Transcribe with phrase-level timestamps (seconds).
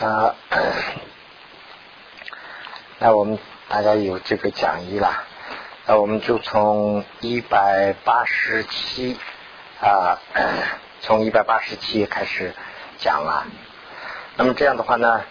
[0.00, 0.34] 啊，
[2.98, 3.38] 那我们
[3.68, 5.24] 大家有这个讲义了，
[5.84, 9.18] 那我们就从一百八十七
[9.82, 10.18] 啊，
[11.02, 12.54] 从一百八十七开始
[12.98, 13.46] 讲了。
[14.36, 15.22] 那么这样的话呢，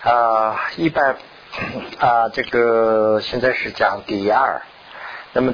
[0.00, 1.16] 啊，一百
[1.98, 4.62] 啊，这个现在是讲第二。
[5.34, 5.52] 那么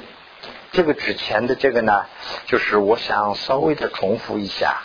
[0.71, 2.07] 这个之前的这个呢，
[2.47, 4.83] 就是我想稍微的重复一下。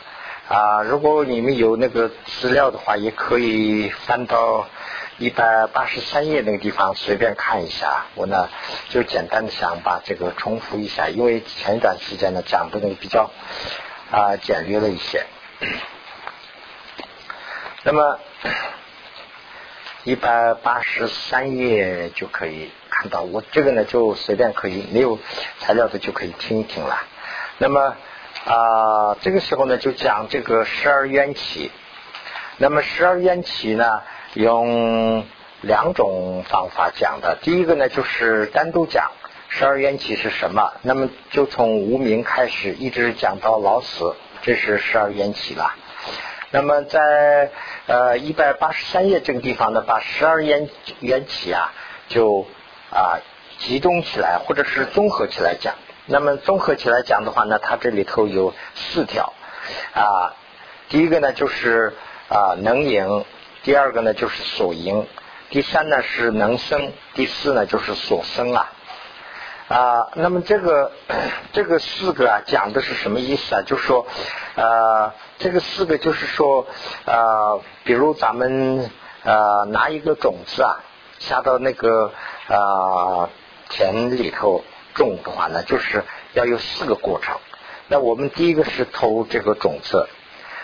[0.54, 4.68] 啊，如果你们有那个资料的话，也可以翻到
[5.18, 8.06] 一百八十三页那个地方随便看一下。
[8.14, 8.48] 我呢
[8.90, 13.32] 就简单的想把这个重复一下，因为前一段时间呢讲的那个比较
[14.12, 15.26] 啊简略了一些。
[17.82, 18.20] 那么
[20.04, 25.18] 一百八十三页就可以看到，我这个呢就随便可以，没有
[25.62, 27.02] 材料的就可以听一听了。
[27.58, 27.96] 那么。
[28.46, 31.72] 啊，这个时候呢，就讲这个十二缘起。
[32.58, 34.02] 那么十二缘起呢，
[34.34, 35.26] 用
[35.62, 37.38] 两种方法讲的。
[37.42, 39.12] 第一个呢，就是单独讲
[39.48, 40.74] 十二缘起是什么。
[40.82, 45.74] 那么就从无名开始，一直讲到老死，这是十二缘起了。
[46.52, 47.50] 那么在
[47.88, 50.68] 呃一百八十三页这个地方呢，把十二缘
[51.00, 51.72] 缘起啊，
[52.10, 52.46] 就
[52.92, 53.20] 啊
[53.60, 55.76] 集中起来，或者是综合起来讲。
[56.06, 59.32] 那么综合起来讲的话呢，它这里头有四条
[59.94, 60.34] 啊。
[60.90, 61.94] 第一个呢就是
[62.28, 63.24] 啊能赢，
[63.64, 65.08] 第二个呢就是所赢，
[65.50, 68.70] 第三呢是能生，第四呢就是所生啊。
[69.70, 70.92] 啊，那么这个
[71.54, 73.62] 这个四个啊讲的是什么意思啊？
[73.66, 74.06] 就是说
[74.56, 76.68] 啊这个四个就是说
[77.06, 78.92] 啊，比如咱们
[79.24, 80.84] 啊拿一个种子啊
[81.20, 82.12] 下到那个
[82.50, 83.30] 啊
[83.70, 84.66] 田里头。
[84.94, 87.38] 种的话呢，就是要有四个过程。
[87.88, 90.08] 那我们第一个是投这个种子，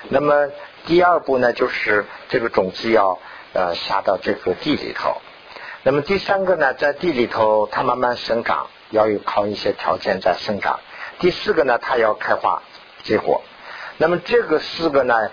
[0.10, 0.50] 那么
[0.86, 3.20] 第二步呢，就是这个种子要
[3.54, 5.22] 呃下到这个地里头。
[5.84, 10.80] 那么第三个呢，在地里头它慢慢生长，要有靠一些条件在生长。
[11.20, 12.62] 第四个呢，它要开花
[13.04, 13.42] 结果。
[13.98, 15.30] 那么这个四个呢，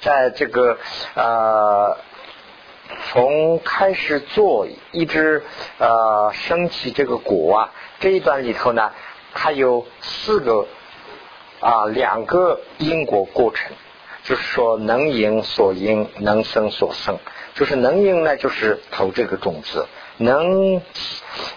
[0.00, 0.78] 在这个
[1.14, 1.96] 呃。
[3.10, 5.42] 从开始做一直
[5.78, 8.92] 呃升起这个果啊这一段里头呢，
[9.34, 10.66] 它有四个
[11.60, 13.72] 啊两个因果过程，
[14.24, 17.18] 就是说能因所因，能生所生。
[17.54, 19.86] 就是能因呢，就是投这个种子；
[20.18, 20.82] 能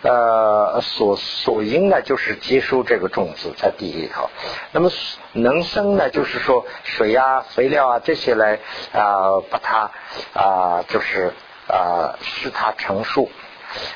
[0.01, 4.29] 呃所所因呢，就是接收这个种子在地里头。
[4.71, 4.89] 那么
[5.33, 8.59] 能生呢，就是说水啊、肥料啊这些来
[8.93, 9.91] 啊把它
[10.33, 11.33] 啊就是
[11.67, 13.29] 啊使它成熟。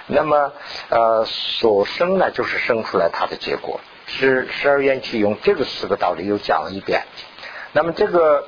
[0.07, 0.53] 那么
[0.89, 3.79] 呃所生呢，就是生出来它的结果。
[4.05, 7.03] 是十二缘起用这个四个道理又讲了一遍。
[7.71, 8.47] 那么这个。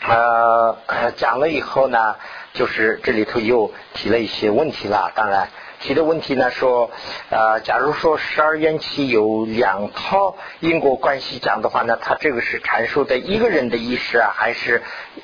[0.00, 0.76] 呃，
[1.16, 2.14] 讲了以后呢，
[2.52, 5.10] 就是这里头又提了一些问题了。
[5.16, 5.48] 当然，
[5.80, 6.92] 提的问题呢说，
[7.30, 14.82] 呃，假如说十二缘起有两套因果关系讲的话呢，它这个是阐述的一个人的意识啊，还是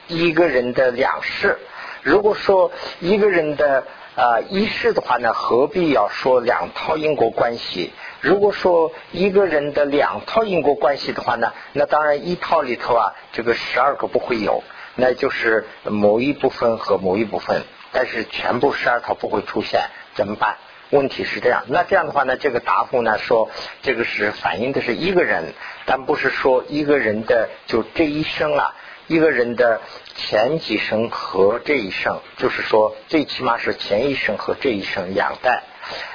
[0.08, 1.56] 一个人的两世？
[2.02, 3.84] 如果说一个人的
[4.16, 7.92] 啊一世的话呢，何必要说两套因果关系？
[8.20, 14.62] 如果说一个人的两套因果关系的话呢，那当然一套里头啊，这个十二个不会有，
[14.94, 19.82] 那就是某一部分和某一部分，但是全部十二套不会出现，
[20.14, 20.56] 怎么办？
[20.90, 23.50] 问题是这样，那这样的话呢，这个答复呢说，
[23.82, 25.54] 这个是反映的是一个人，
[25.86, 28.76] 但不是说一个人的就这一生啊，
[29.06, 29.80] 一个人的
[30.14, 35.62] 前几生和这一生，就是说最起码是前一生和这一生两代。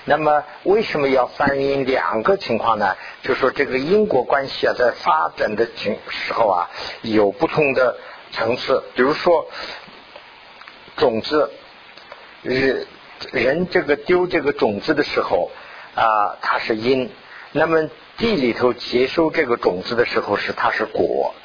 [0.05, 2.95] 那么为什么要翻译两个情况呢？
[3.21, 6.69] 就说这个因果关系啊，在发展的情时候啊，
[7.03, 7.95] 有不同的
[8.31, 8.83] 层次。
[8.95, 9.47] 比如说
[10.97, 11.51] 种子，
[12.41, 12.87] 人
[13.31, 15.51] 人这个丢这个种子的时候
[15.93, 17.09] 啊，它是因；
[17.51, 21.35] 那么地里头接收这个种子的时候是它是果。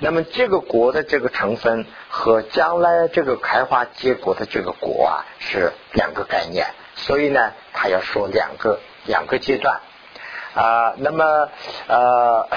[0.00, 6.66] 那么这个果的这个成分和将来这个开花结果的这个果啊，是两个概念。
[6.94, 9.80] 所以呢，他要说两个两个阶段
[10.54, 10.94] 啊。
[10.98, 11.48] 那么
[11.88, 12.48] 呃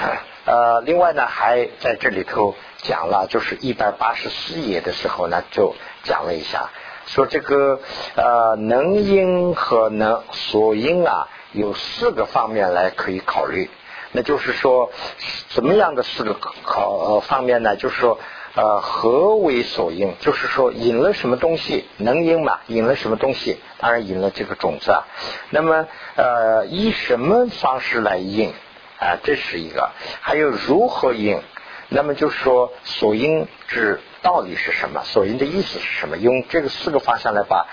[0.44, 5.74] 呃，另外呢，还在这里头讲了，就是一百八十四页的时候呢，就
[6.04, 6.70] 讲了一下，
[7.06, 7.80] 说这个
[8.16, 13.68] 呃能因和能所因啊，有四个方面来可以考虑。
[14.12, 14.90] 那就是说，
[15.48, 17.76] 什么样的四个考方面呢？
[17.76, 18.18] 就是说。
[18.54, 20.14] 呃，何为所应？
[20.20, 22.60] 就是说，引了什么东西能应嘛？
[22.66, 23.58] 引了什么东西？
[23.78, 25.08] 当然引了这个种子啊。
[25.48, 28.52] 那么，呃，以什么方式来应
[28.98, 29.16] 啊？
[29.24, 29.92] 这是一个。
[30.20, 31.40] 还有如何应？
[31.88, 35.00] 那么就是说所因之道理是什么？
[35.04, 36.18] 所因的意思是什么？
[36.18, 37.68] 用这个四个方向来把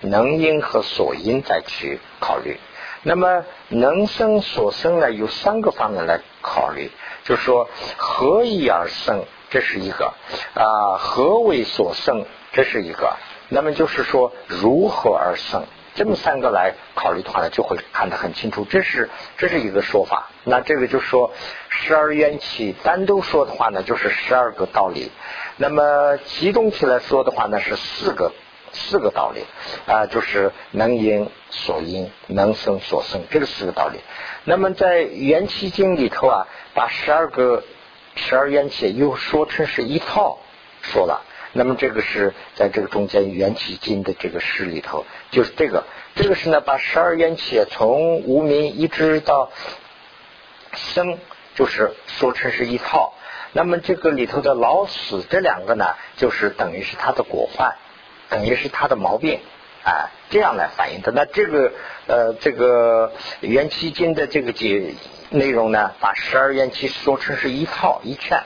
[0.00, 2.58] 能因和所因再去考虑。
[3.06, 6.90] 那么能生所生呢，有三个方面来考虑，
[7.22, 7.68] 就是说
[7.98, 10.14] 何以而生，这是一个
[10.54, 13.14] 啊；何为所生，这是一个。
[13.50, 18.64] 那么就是说如何而生，这么三个来考虑的话呢，就会看得很清楚。
[18.64, 20.30] 这是这是一个说法。
[20.42, 21.30] 那这个就是说
[21.68, 25.10] 十二缘起单独说的话呢，就是十二个道理；
[25.58, 28.32] 那么集中起来说的话呢，是四个。
[28.74, 29.46] 四个道理
[29.86, 34.00] 啊，就是能因所因，能生所生，这个四个道理。
[34.44, 37.64] 那么在元气经里头啊，把十二个
[38.16, 40.38] 十二元气又说成是一套
[40.82, 41.24] 说了。
[41.56, 45.84] 那么这个是在这个中间元气经的这个诗里头，就是这个，
[46.16, 49.52] 这个是呢把十二元气从无名一直到
[50.72, 51.16] 生，
[51.54, 53.14] 就是说成是一套。
[53.52, 57.76] 那么这个里头的老死这两个呢，就是等于是它的果患。
[58.34, 59.38] 等于是他的毛病，
[59.84, 61.12] 啊，这样来反映的。
[61.12, 61.72] 那这个
[62.08, 64.92] 呃，这个元气经的这个解
[65.30, 68.38] 内容呢，把十二元气说成是一套一劝，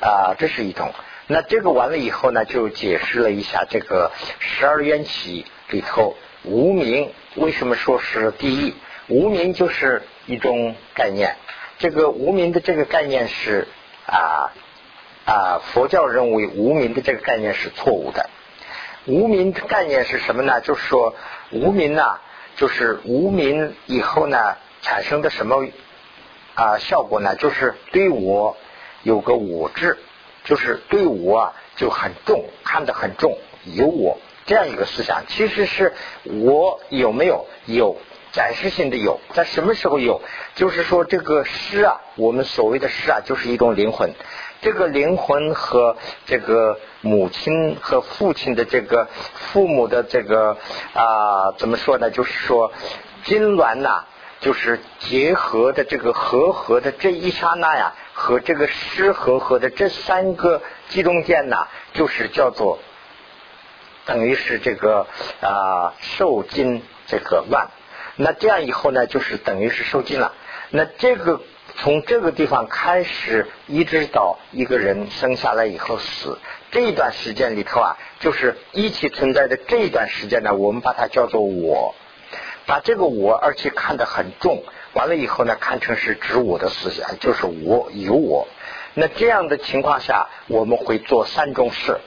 [0.00, 0.94] 啊，这是一种。
[1.26, 8.74] 那这个完了以后呢，就解释了一下这个十二元起里头无名为什么说是第一？
[9.08, 11.36] 无名就是一种概念，
[11.78, 13.68] 这个无名的这个概念是
[14.06, 14.54] 啊
[15.26, 18.30] 啊，佛教认为无名的这个概念是错误的。
[19.08, 20.60] 无名概念是什么呢？
[20.60, 21.14] 就是说
[21.50, 22.18] 无名呐，
[22.56, 25.66] 就是无名以后呢产生的什么
[26.54, 27.34] 啊效果呢？
[27.34, 28.54] 就是对我
[29.02, 29.96] 有个我执，
[30.44, 35.22] 就是对我啊就很重，看得很重，有我这样一个思想。
[35.26, 35.94] 其实是
[36.24, 37.96] 我有没有有
[38.32, 40.20] 暂时性的有，在什么时候有？
[40.54, 44.12] 就是说这个诗啊，我们所谓的诗啊，就是一种灵魂。
[44.60, 45.96] 这个灵魂和
[46.26, 50.56] 这个母亲和父亲的这个父母的这个
[50.94, 52.10] 啊，怎么说呢？
[52.10, 52.72] 就是说
[53.22, 54.04] 金銮呐，
[54.40, 62.80] 就是结合的这个和合的这一刹那呀，和这个失和合的这三个集中间呐，就是叫做
[64.06, 65.06] 等于是这个
[65.40, 67.68] 啊受精这个乱。
[68.16, 70.32] 那这样以后呢，就是等于是受精了。
[70.70, 71.40] 那这个。
[71.80, 76.38] 从这个地方开始，一直到一个人生下来以后死，
[76.72, 81.94] 这一段时间里头啊，就是一起存在的这一段时间呢，我们把它叫做我，
[82.66, 88.48] 把这个我，而且看得很重，完了以后呢，看成是指我的思想，就是我有我。
[88.94, 92.00] 那这样的情况下，我们会做三种事。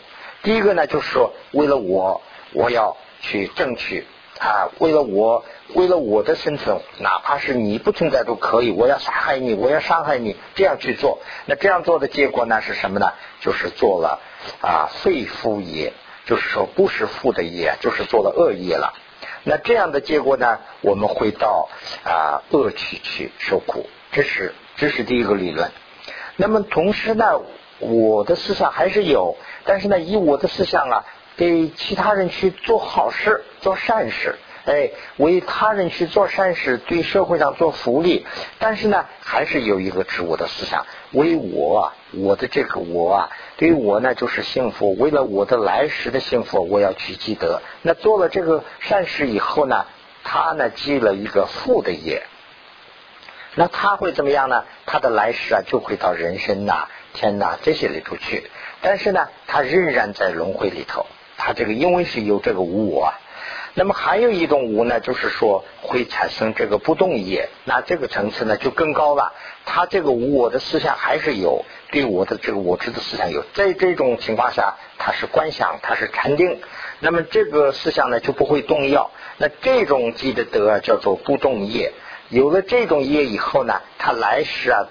[0.44, 2.22] 第一个呢，就是说，为了我，
[2.52, 4.06] 我要去争取。
[4.42, 5.46] 啊，为了我，
[5.76, 8.72] 为了我的生存，哪怕是你不存在都可以。
[8.72, 11.20] 我要杀害你，我要伤害你，这样去做。
[11.46, 13.14] 那这样做的结果呢是什么呢？
[13.40, 14.20] 就是做了
[14.62, 15.94] 啊，废夫业，
[16.26, 18.96] 就是说不是父的业，就是做了恶业了。
[19.44, 21.70] 那这样的结果呢，我们会到
[22.04, 23.86] 啊恶趣去受苦。
[24.12, 25.70] 这是这是第一个理论。
[26.38, 27.42] 那么同时呢，
[27.78, 31.06] 我的思想还是有，但是呢，以我的思想啊。
[31.42, 34.36] 给其他人去做好事、做善事，
[34.68, 38.28] 哎，为他人去做善事，对社会上做福利。
[38.60, 44.96] 但是呢，还是有一个执我的思想，为我，我的这个我啊，对于我呢就是幸福。
[45.00, 47.60] 为了我的来时的幸福，我要去积德。
[47.82, 49.88] 那做了这个善事以后呢，
[50.24, 52.22] 他呢积了一个富的业，
[53.56, 54.64] 那他会怎么样呢？
[54.86, 58.52] 他的来世啊就会到人生呐、天呐这些里头去。
[58.84, 61.08] 但是呢，他仍然在轮回里头。
[61.44, 63.12] 他这个因为是有这个无我，
[63.74, 69.34] 那么还有一种无呢，就是说会产生这个不动业，那这个层次呢就更高了。
[69.66, 76.60] 他这个无我的思想还是有，对我的这个我执的思想有，在这种情况下，他是观想，他是禅定，
[77.00, 79.10] 那么这个思想呢就不会动摇。
[79.38, 81.92] 那这种积的德叫做不动业，
[82.30, 84.86] 有了这种业以后呢，他来世啊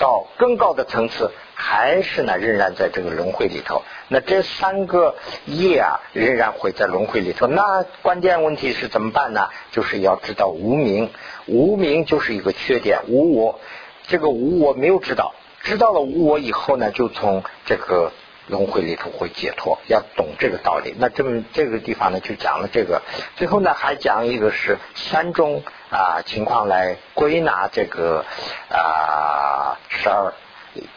[0.00, 1.30] 到更高的层次。
[1.62, 3.82] 还是呢，仍然在这个轮回里头。
[4.08, 5.14] 那这三个
[5.44, 7.46] 业啊，仍然会在轮回里头。
[7.46, 9.50] 那关键问题是怎么办呢？
[9.70, 11.10] 就是要知道无名，
[11.46, 13.60] 无名就是一个缺点，无我。
[14.08, 18.10] 这个无我没有知道，知道了无我以后呢，就从这个
[18.50, 19.78] 轮回里头会解脱。
[19.86, 20.94] 要懂这个道理。
[20.98, 23.00] 那这么这个地方呢，就讲了这个。
[23.36, 28.26] 最后呢，还讲一个是三种啊情况来归纳这个
[28.68, 30.34] 啊十二。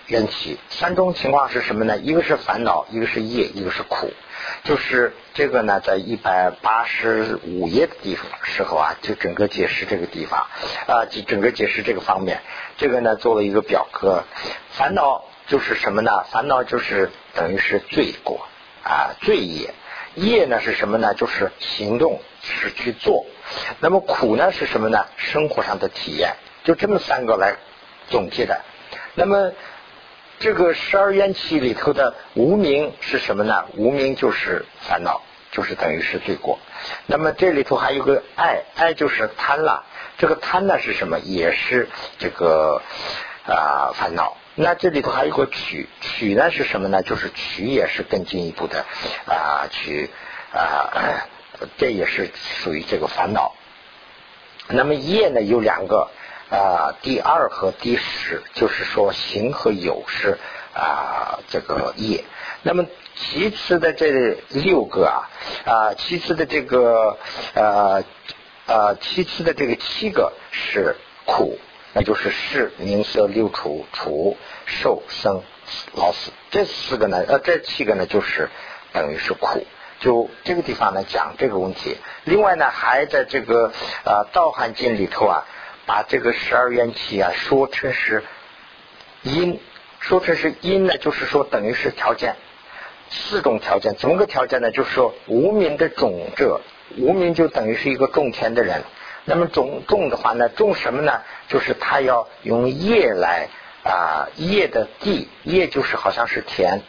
[0.06, 1.98] 缘起三种情况是什么呢？
[1.98, 4.14] 一个是烦恼，一个是业，一个是苦。
[4.64, 10.46] 就是这个呢，在一百八十五页的地方时候啊，就整个解释这个地方
[10.86, 12.42] 啊，就整个解释这个方面。
[12.78, 14.24] 这个呢，做了一个表格。
[14.70, 16.12] 烦恼就是什么呢？
[16.32, 18.48] 烦恼就是等于是罪过
[18.84, 19.74] 啊，罪业。
[20.16, 21.14] 业呢是什么呢？
[21.16, 23.26] 就是行动，是去做。
[23.80, 25.06] 那么苦呢是什么呢？
[25.18, 26.36] 生活上的体验。
[26.64, 27.56] 就这么三个来
[28.10, 28.62] 总结的。
[29.16, 29.52] 那么
[30.40, 33.66] 这个十二缘起里头的无名是什么呢？
[33.76, 35.22] 无名就是烦恼，
[35.52, 36.60] 就是等于是罪过。
[37.08, 39.84] 那么这里头还有个爱，爱就是贪了。
[40.20, 41.20] 这个贪呢是什么？
[41.20, 42.82] 也是这个
[43.46, 44.38] 啊烦恼。
[44.56, 47.02] 那这里头还有个取，取呢是什么呢？
[47.02, 48.86] 就是取也是更进一步的
[49.26, 50.12] 啊取
[50.54, 51.26] 啊，
[51.78, 52.30] 这也是
[52.64, 53.56] 属于这个烦恼。
[54.68, 56.08] 那么业呢有两个
[56.52, 60.38] 啊，第二和第十，就是说行和有是
[60.76, 62.24] 啊这个业。
[62.62, 65.30] 那么其次的这六个啊
[65.66, 67.18] 啊，其次的这个
[67.56, 68.04] 呃
[68.68, 70.96] 呃，其次的这个七个是
[71.26, 71.58] 苦。
[71.94, 75.42] 那就是世名色六处处受生
[75.94, 78.50] 老死这四个呢，呃，这七个呢，就是
[78.92, 79.66] 等于是苦。
[80.00, 81.98] 就这个地方呢讲这个问题。
[82.26, 83.72] 另外呢，还在这个
[84.04, 85.46] 呃《道汉经》里头啊，
[85.86, 88.24] 把这个十二缘起啊说成是
[89.22, 89.62] 因，
[90.00, 92.36] 说成是因呢，就是说等于是条件，
[93.10, 93.96] 四种条件。
[93.96, 94.72] 怎么个条件呢？
[94.72, 96.60] 就是说无名的种者，
[96.98, 98.84] 无名就等于是一个种田的人。
[99.26, 101.22] 那么种种的话呢，种什么呢？
[101.48, 103.48] 就是他要用叶来
[103.84, 106.82] 啊，叶的地，叶就是好像是田。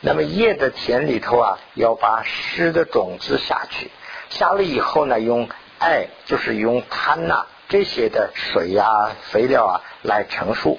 [0.00, 3.90] 那么叶的田里头啊，要把湿的种子下去，
[4.28, 10.78] 下了以后呢，用爱就是用贪呐这些的水呀、肥料啊来成熟。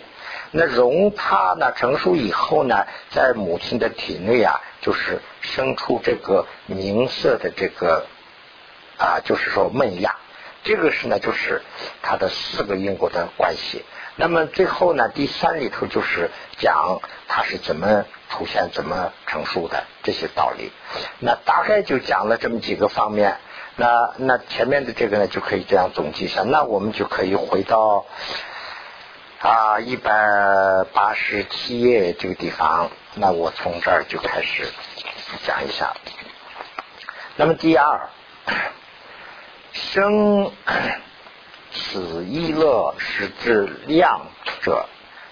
[0.52, 8.06] 那容它呢成熟以后呢，在母亲的体内啊，就是生出这个凝色的这个
[8.98, 10.16] 啊，就是说嫩芽。
[10.66, 11.62] 这个是呢，就是
[12.02, 13.86] 它的四个因果的关系。
[14.16, 20.72] 那么最后呢，第三里头就是讲它是怎么出现、怎么成熟的这些道理。
[21.20, 23.38] 那大概就讲了这么几个方面。
[23.76, 26.42] 那那前面的这个呢，就可以这样总结一下。
[26.42, 28.08] 那我们就可以回到
[29.40, 30.12] 啊一百
[30.94, 32.90] 八十七页这个地方。
[33.14, 34.66] 那我从这儿就开始
[35.46, 35.94] 讲一下。
[37.36, 38.10] 那么第二。
[39.76, 40.52] 生
[41.74, 44.22] 此一乐是指量
[44.62, 44.86] 者，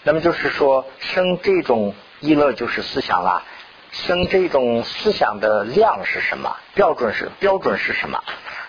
[0.04, 3.44] 那么就是说生这种一乐就是思想啦。
[3.92, 6.58] 生这种思想的量是什么？
[6.74, 8.22] 标准是标准是什么？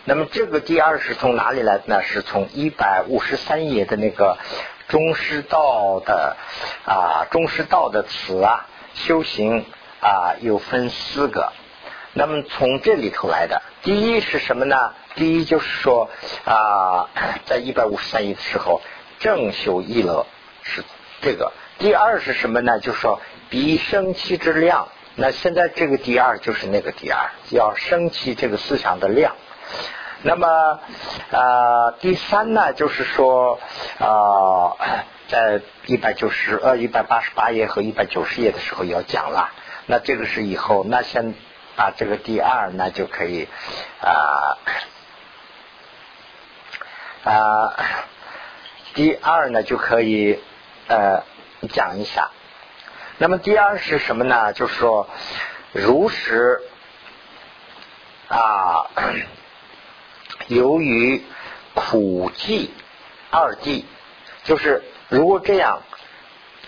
[0.05, 2.03] 那么这个第二是从哪里来的呢？
[2.05, 4.39] 是从一百五十三页的那个
[4.87, 6.37] 中师道的
[6.87, 9.65] 啊中师道的词啊修行
[10.01, 11.53] 啊又分四个，
[12.15, 13.61] 那么从这里头来的。
[13.83, 14.95] 第一是什么呢？
[15.15, 16.09] 第一就是说
[16.45, 17.11] 啊，
[17.45, 18.81] 在一百五十三页的时候，
[19.19, 20.27] 正修一乐
[20.63, 20.83] 是
[21.21, 21.53] 这个。
[21.79, 22.79] 第二是什么呢？
[22.81, 24.89] 就是说比生气之量。
[25.17, 29.37] 那现在这个第二就是那个第二，要生气这个思想的量。
[30.23, 30.49] 那么
[31.31, 33.61] 啊，第三呢，就是说
[33.99, 34.75] 啊，
[35.29, 39.51] 在一百九十呃一百八十八页和一百九十页的时候要讲了。
[39.87, 41.35] 那这个是以后，那先
[41.77, 43.49] 啊这个第二，那就可以
[44.01, 44.59] 啊。
[47.25, 47.73] 啊，
[48.95, 50.39] 第二呢就可以
[50.89, 51.25] 呃
[51.71, 52.31] 讲一下。
[53.17, 54.53] 那么第二是什么呢？
[54.53, 55.09] 就是说，
[55.73, 56.61] 如实
[58.29, 58.91] 啊，
[60.49, 61.25] 由于
[61.75, 62.69] 苦寂
[63.31, 63.85] 二谛，
[64.43, 65.83] 就是如果这样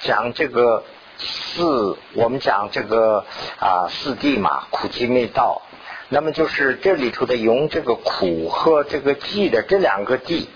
[0.00, 0.84] 讲这个
[1.18, 3.24] 四，我们讲这个
[3.58, 5.62] 啊四谛嘛，苦寂灭道。
[6.08, 10.48] 那么就是这里头的用这个苦和这个寂的这两个地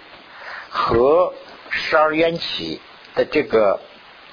[0.69, 1.35] 和
[1.71, 2.81] 十二缘起
[3.15, 3.81] 的这个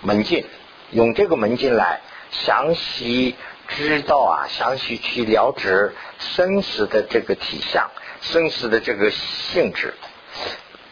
[0.01, 0.45] 门径，
[0.91, 3.35] 用这个门禁来详细
[3.67, 7.89] 知道啊，详细去了知生死的这个体相，
[8.21, 9.95] 生死的这个性质，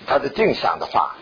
[0.08, 1.16] 它的定向的话。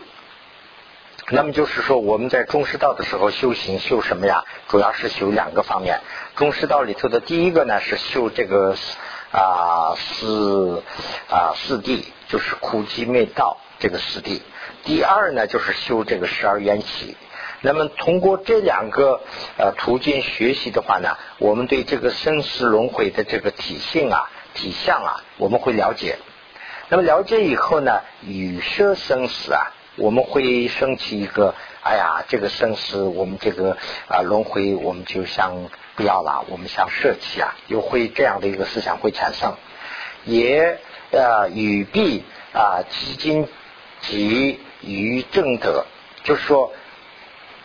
[1.30, 4.44] 那么就是说，我们在中师道的时候修行修什么呀？
[4.68, 6.00] 主要是修两个方面。
[6.36, 8.76] 中师道里头的第一个呢是修这个
[9.32, 10.82] 啊四
[11.30, 14.42] 啊四谛，就是苦集灭道这个四谛。
[14.84, 17.16] 第二呢就是修这个十二缘起。
[17.62, 19.22] 那么通过这两个
[19.56, 26.18] 呃途径学习的话呢，我们对这个生死轮回的这个体性啊、体相啊，我们会了解。
[26.90, 29.72] 那么了解以后呢，与舍生死啊。
[29.96, 33.76] 我们会升起一个，哎呀，这个生死，我们这个
[34.08, 39.54] 啊轮回，我们就想不要了，我们想舍弃啊，又会这样的一个思想会产生，
[40.24, 40.78] 也
[41.12, 43.48] 啊与必啊基金
[44.00, 45.86] 及于正德，
[46.24, 46.72] 就是说，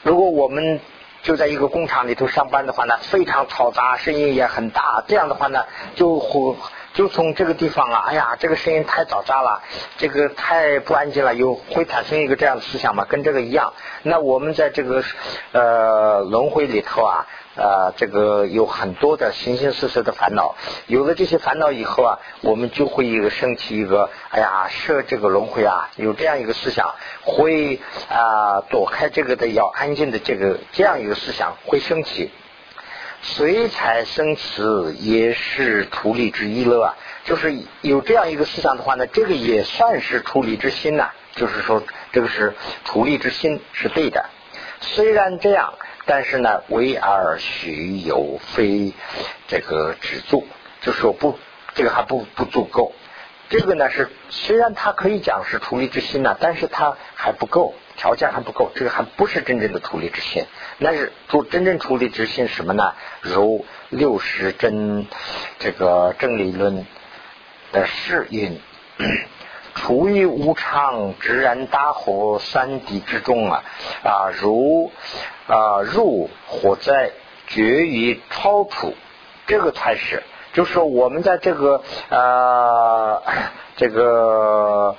[0.03, 0.79] 如果我们
[1.24, 5.03] 就在一个工厂里头上班的话呢，非常嘈杂，声音也很大。
[5.07, 6.55] 这样的话呢，就会
[6.99, 9.63] 就从这个地方啊，哎呀，这个声音太嘈杂了，
[9.95, 13.05] 这个太不安静了，有会产生一个这样的思想嘛？
[13.05, 13.71] 跟这个一样。
[14.03, 15.01] 那我们在这个
[15.53, 17.25] 呃轮回里头啊。
[17.55, 20.55] 呃，这个有很多的形形色色的烦恼，
[20.87, 32.31] 有了这些烦恼以后啊，我们就会一个升起一个，哎呀，设这个轮回啊，有这样一个思想，会啊躲开这个的要安静的这个这样一个思想会升起，
[33.21, 42.53] 随财生慈也是图利之一了啊，就是有这样一个思想的话呢，这个也算是图利之心呐，就是说这个是
[42.85, 44.25] 图利之心是对的，
[44.81, 45.73] 虽然这样。
[46.05, 48.93] 但是呢，为而许有非
[49.47, 50.47] 这个止住，
[50.81, 51.38] 就说不，
[51.75, 52.93] 这个还不不足够。
[53.47, 60.45] 这个呢是虽然它可以讲是处理之心呢，但是它还不够，条件还不够，这个还不是真正的处理之心。
[60.77, 62.93] 那是做真正处理之心什么呢？
[63.21, 65.05] 如六十真
[65.59, 66.87] 这个正理论
[67.73, 68.59] 的适应。
[69.75, 73.63] 处于无常，直然大火三地之中啊
[74.03, 74.91] 啊，如
[75.47, 77.11] 啊入火灾，
[77.47, 78.93] 绝于超出，
[79.47, 83.21] 这个才是，就是说我们在这个啊
[83.77, 84.97] 这个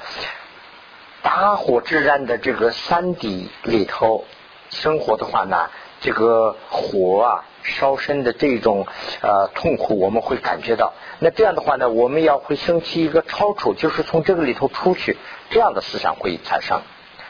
[1.32, 4.24] 大火之战的这个山底里头
[4.70, 5.70] 生活的话呢，
[6.00, 7.44] 这个火啊。
[7.62, 8.86] 烧身的这种
[9.20, 10.94] 呃痛苦，我们会感觉到。
[11.18, 15.18] 那这样的话呢，我们要会升起一个超出，就是从这个里头出去，
[15.50, 16.80] 这样的思想会产生。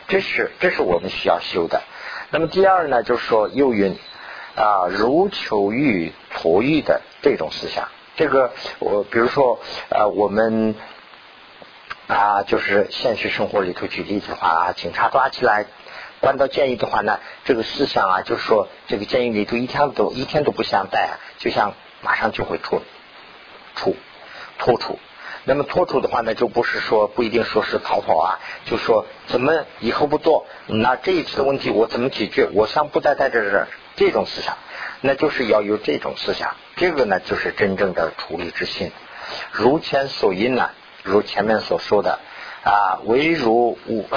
[0.06, 1.82] 这是这是我们需要修的。
[2.30, 3.98] 那么第二呢，就是说又云
[4.54, 7.88] 啊如求欲托欲的这种思想。
[8.14, 10.76] 这个我比如说呃我们
[12.10, 15.66] 啊就是现实生活里头举例子的话，警察抓起来。
[16.20, 21.72] 关到监狱的话呢，这个思想啊，就是说这个监狱里头一天都一天都不想待，就像
[22.02, 22.82] 马上就会出
[23.76, 23.96] 出
[24.58, 24.98] 脱出。
[25.44, 32.50] 那么脱出的话呢，就不是说不一定说是逃跑啊，就说怎么以后不做，那这一次的问题我怎么解决？
[32.52, 34.58] 我想不再在这儿，这种思想，
[35.00, 36.54] 那就是要有这种思想。
[36.76, 38.92] 这个呢，就是真正的处理之心。
[39.52, 40.70] 如前所因呢，
[41.02, 42.18] 如前面所说的
[42.64, 44.06] 啊，唯如误。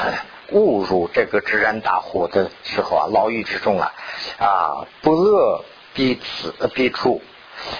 [0.51, 3.91] 误入这个自然大火的时候啊，牢狱之中啊，
[4.37, 5.63] 啊，不乐
[5.95, 7.23] 必此必出，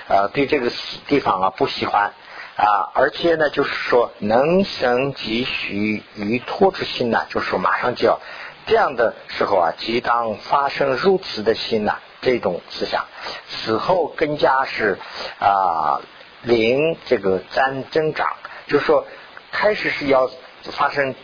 [0.07, 0.71] 啊，对这个
[1.05, 2.13] 地方啊不喜欢
[2.55, 8.19] 啊，而且呢，就是说能生即许于托之心呐，就是说马上就要
[8.65, 13.05] 这样的时候啊，即当发生如此的心呐，这种思想，
[13.49, 14.97] 此后更加是
[15.37, 16.01] 啊，
[16.41, 18.33] 灵这个增增长，
[18.67, 19.05] 就是说
[19.51, 20.29] 开始是要
[20.71, 21.15] 发生。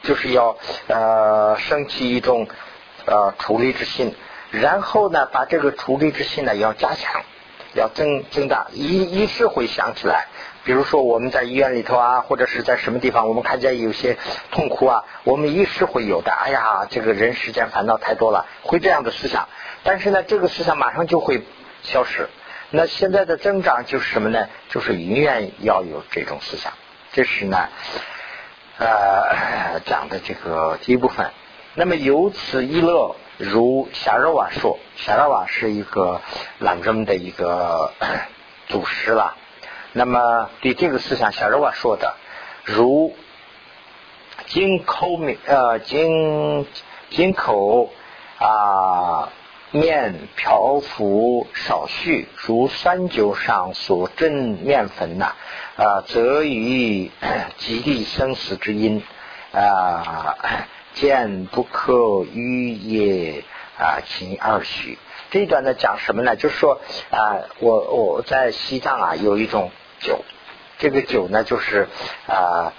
[0.00, 2.46] 就是要呃升起一种
[3.04, 4.14] 呃处理之心，
[4.52, 7.20] 然后呢把这个处理之心呢要加强，
[7.74, 10.28] 要增增大，一一时会想起来。
[10.62, 14.16] 比如说我们在医院里头啊，或者是在什么地方，我们看见有些
[14.52, 16.30] 痛苦啊，我们一时会有的。
[16.30, 19.48] 哎呀，这个人世间烦恼太多了，会这样的思想。
[19.82, 21.42] 但是呢，这个思想马上就会
[21.82, 22.28] 消失。
[22.70, 24.48] 那现在的增长就是什么呢？
[24.68, 26.72] 就是永远要有这种思想。
[27.12, 27.68] 这是呢。
[28.78, 31.32] 呃，讲的这个第一部分，
[31.74, 36.20] 那么由此一乐，如夏热瓦说，夏热瓦是一个
[36.60, 37.92] 兰州的一个
[38.68, 39.34] 祖师了。
[39.94, 42.14] 那么对这个思想，夏热瓦说的，
[42.62, 43.16] 如
[44.46, 46.64] 金口面呃金
[47.10, 47.90] 金口
[48.38, 49.30] 啊
[49.70, 55.34] 面漂浮少许，如三九上所蒸面粉呐。
[55.76, 57.10] 啊，则于
[57.58, 59.02] 极地生死之因
[59.52, 60.34] 啊，
[60.94, 63.44] 见不可与也
[63.78, 64.98] 啊，其二许。
[65.30, 66.34] 这一段呢讲什么呢？
[66.34, 70.24] 就是说啊，我我在西藏啊有一种酒，
[70.78, 71.86] 这个酒呢就是
[72.26, 72.72] 啊，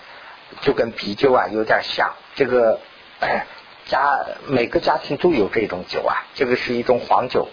[0.61, 2.15] 就跟啤酒啊有点像。
[2.35, 2.79] 这个
[3.89, 7.49] 家每个家庭都有这种酒啊，这个是一种黄酒。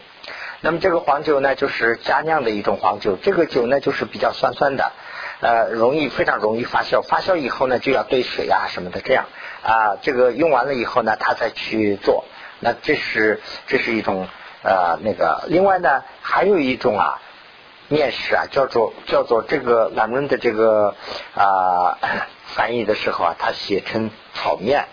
[0.61, 3.17] 那么这个黄酒呢，就是家酿的一种黄酒。
[3.17, 4.93] 这个酒呢，就是比较酸酸的。
[5.39, 9.27] 呃，容易非常容易发酵，发酵以后呢，就要兑水啊什么的，这样
[9.63, 12.25] 啊，这个用完了以后呢，他再去做，
[12.61, 14.29] 那这是这是一种
[14.63, 17.21] 呃那个，另外呢，还有一种啊
[17.89, 20.95] 面食啊，叫做叫做这个兰润的这个
[21.35, 21.99] 啊
[22.57, 24.87] 翻译的时候啊，他写成炒面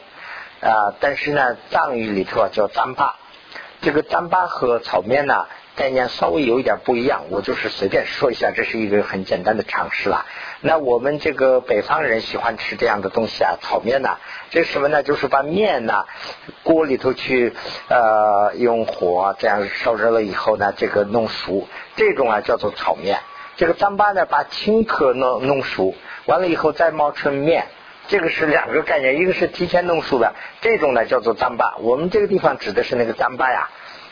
[0.63, 3.12] 啊，但是呢，藏语里头啊叫糌粑，
[3.82, 5.45] 这个糌粑和炒面呢
[5.76, 10.26] 概念稍微有一点不一样，我就是随便说一下，这是一个很简单的常识了。
[10.62, 14.17] 那我们这个北方人喜欢吃这样的东西啊，炒面呢，
[14.52, 15.04] 这是什么呢？
[15.04, 16.06] 就是把面呢
[16.63, 17.54] 锅里头去
[17.89, 23.19] 呃用火这样烧热了以后呢，这个弄熟，这种啊叫做炒面。
[23.58, 25.93] 这个糌粑呢，把青稞弄弄熟，
[26.26, 27.67] 完了以后再冒成面。
[28.07, 31.77] 这个是两个概念，一个是提前弄熟的，这种呢叫做糌粑。
[31.79, 33.69] 我们这个地方指的是那个糌粑呀，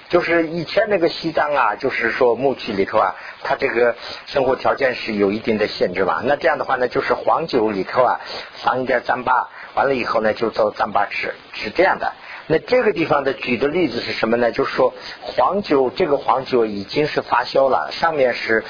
[0.10, 3.95] 就是以前那个西藏啊，就是说牧区里头啊，它这个
[4.27, 6.21] 生活条件是有一定的限制嘛。
[6.23, 8.21] 那这样的话呢，就是黄酒里头啊
[8.54, 12.13] 放一点糌粑，完了以后呢就做糌粑吃，是这样的。
[12.47, 14.51] 那这个地方的举的例子是什么呢？
[14.51, 18.63] 就是说黄酒这个黄酒已经是发酵了，上面是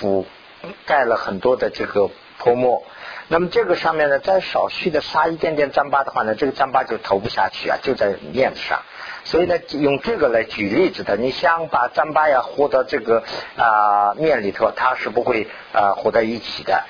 [0.00, 0.24] 覆
[0.84, 2.82] 盖了很多的这个泡沫。
[3.28, 8.82] 那么这个上面呢，再少许的撒一点点糌粑的话呢，这个糌粑就投不下去啊，就在面子上。
[9.24, 13.24] 所以呢，用这个来举例子的，你想把糌粑呀和到这个
[13.56, 16.84] 啊面里头，它是不会啊和在一起的。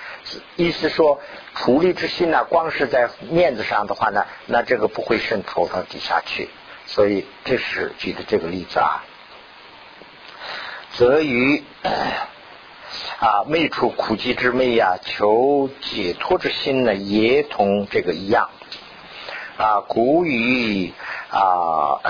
[0.56, 1.20] 意思说，
[1.54, 6.48] 处理之心呢，光是在面子上的话呢，那这个不会渗透到底下去。
[6.86, 9.04] 所以这是举的这个例子啊。
[10.90, 11.62] 则于。
[13.18, 18.50] 啊，昧处苦集之昧呀，求解脱之心呢，也同这个一样。
[19.56, 20.92] 啊，古语
[21.30, 22.00] 啊，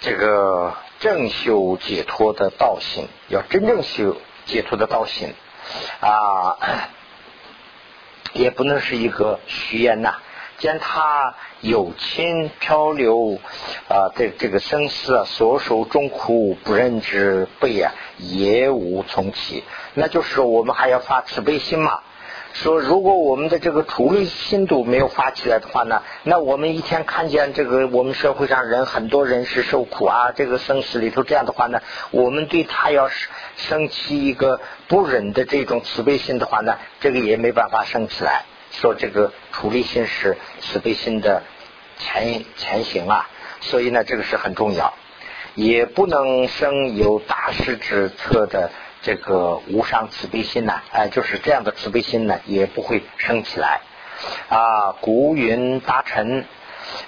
[0.00, 5.34] 这个正修解脱的道行，要真正修解脱的道行
[6.00, 6.56] 啊，
[8.32, 10.16] 也不能是一个虚言呐。
[10.62, 13.40] 见他有亲漂流
[13.88, 19.64] 啊，这这个生死啊，所受众苦不忍之悲啊，也无从起。
[19.94, 21.98] 那就是，我们还要发慈悲心嘛。
[22.52, 31.80] 说如果我们的这个处理心度没有发起来的话呢，那我们一天看见这个我们社会上人很多人是受苦啊，这个生死里头这样的话呢，
[32.12, 38.44] 我们对他要是升起一个不忍的这种慈悲心的话呢，这个也没办法升起来。
[38.72, 41.42] 说这个处理心是慈悲心的
[41.98, 43.28] 前前行啊，
[43.60, 44.94] 所以呢，这个是很重要，
[45.54, 48.70] 也不能生有大师之策的
[49.02, 53.82] 这个无上慈悲心呐，哎，就是这样的慈悲心呢，也不会升起来
[54.48, 54.92] 啊。
[55.00, 56.46] 古云大臣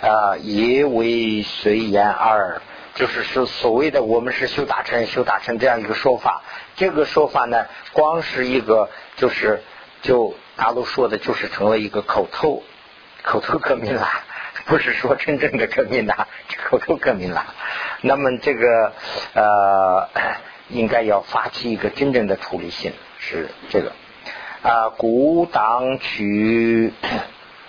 [0.02, 2.60] 啊，也为随言二，
[2.94, 6.42] 就是说所谓的我们是修大臣，修大臣这样一个说法，
[6.76, 9.62] 这个说法呢，光是一个就是
[10.02, 10.34] 就。
[10.56, 12.62] 大陆说的就是成了一个口头
[13.22, 14.08] 口头革命了，
[14.66, 16.28] 不是说真正的革命啦，
[16.70, 17.54] 口头革命了。
[18.02, 18.92] 那么这个
[19.34, 20.08] 呃，
[20.68, 23.92] 应该要发起一个真正的处理性，是这个
[24.62, 24.90] 啊。
[24.90, 26.92] 古党取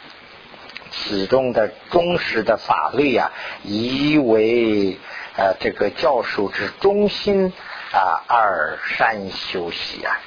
[0.92, 3.32] 此中的忠实的法律啊，
[3.64, 4.98] 以为
[5.38, 7.54] 呃这个教授之中心
[7.94, 10.20] 啊，二善修习啊。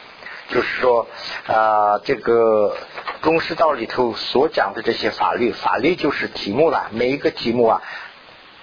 [0.50, 1.06] 就是说，
[1.46, 2.74] 啊，这个
[3.20, 6.88] 中师道里头所讲的这些法律，法律就是题目了。
[6.90, 7.82] 每一个题目啊，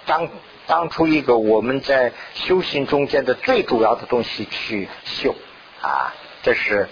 [0.04, 0.28] 当
[0.66, 5.36] 当出一个我们在修行中间的最主要的东西去修
[5.80, 6.12] 啊。
[6.42, 6.88] 这是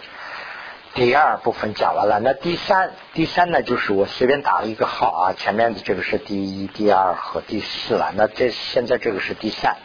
[0.94, 2.20] 第二部分讲完了。
[2.20, 8.12] 那第三，第三呢，就是我随便打了一个号啊，前面的这个是第一、第二和第四了。
[8.14, 9.76] 那这现在这个是第三。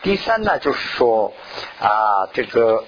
[0.00, 1.34] 第三呢，就是说
[1.80, 2.82] 啊，这个。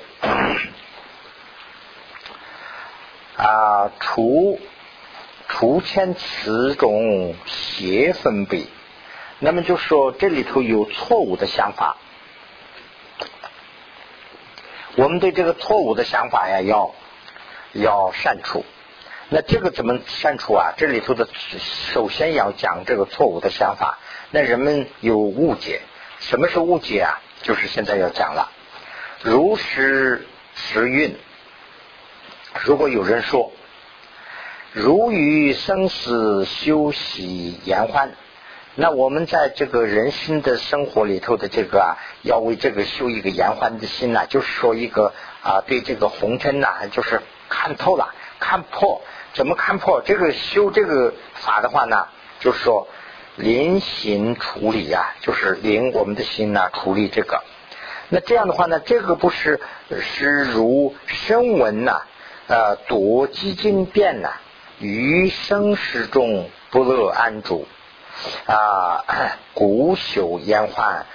[3.40, 4.60] 啊，除
[5.48, 8.66] 除前此种邪分别，
[9.38, 11.96] 那么就说这里头有错误的想法，
[14.96, 16.94] 我们对这个错误的想法呀，要
[17.72, 18.62] 要删除。
[19.30, 20.74] 那这个怎么删除啊？
[20.76, 21.26] 这里头的
[21.94, 23.98] 首先要讲这个错误的想法。
[24.32, 25.80] 那人们有误解，
[26.18, 27.22] 什么是误解啊？
[27.42, 28.52] 就是现在要讲了，
[29.22, 31.16] 如实时运。
[32.62, 33.52] 如果有人说，
[34.72, 38.12] 如于生死修习延欢，
[38.74, 49.00] 那我们在这个人心的生活里头的这个啊，要为这个修一个延欢的心呐，就是说一个啊，对这个红尘呐，就是看透了，看破，
[49.32, 50.02] 怎么看破？
[50.04, 52.08] 这个修这个法的话呢，
[52.40, 52.88] 就是说
[53.36, 57.42] 临行处理呀，就是临我们的心呐，处理这个。
[58.10, 59.60] 那这样的话呢，这个不是
[60.02, 62.02] 是如声闻呐。
[62.50, 64.32] 呃，夺机经变呐，
[64.80, 67.68] 于生时中不乐安住
[68.44, 69.04] 啊，
[69.54, 71.06] 古朽延缓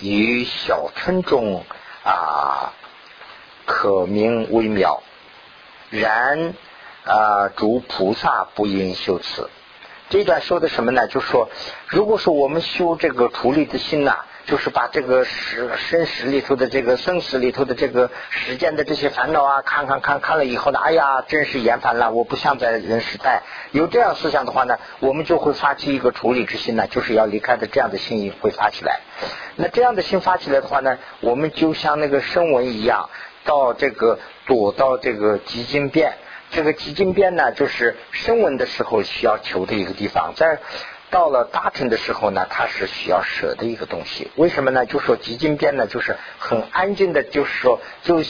[0.00, 1.64] 于小村中
[2.04, 2.72] 啊，
[3.66, 5.02] 可名微妙。
[5.90, 6.54] 然
[7.04, 9.50] 啊，诸菩萨不应修此。
[10.10, 11.08] 这段说的什么呢？
[11.08, 11.48] 就说，
[11.88, 23.42] 如果说我们修这个处理的心呐，就是把这个时生死里头的这个生死里头的这个时间的这些烦恼啊，看看看看了以后呢，哎呀，真是厌烦了，我不想在人世待。
[23.72, 29.00] 有这样思想的话呢，我们就会发起一个处理之心呢，就是要离开的这样的心意会发起来。
[29.56, 33.08] 那这样的心发起来的话呢，我们就像那个声闻一样，
[33.44, 36.14] 到这个躲到这个极境变。
[36.50, 40.60] 这个极境变呢，就是声闻的时候需要求的一个地方，在
[41.14, 44.32] 到了大乘的时候呢，它是需要舍的一个东西。
[44.34, 44.84] 为什么呢？
[44.84, 48.20] 就说极境边呢，就是很安静的，就是说，就